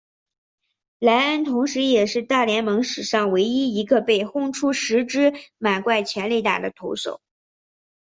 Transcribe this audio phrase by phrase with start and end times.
[0.97, 7.21] 莱恩同时也是大联盟史上唯一一个被轰出十支满贯全垒打的投手。